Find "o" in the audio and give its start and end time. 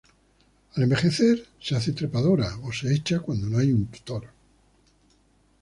2.63-2.73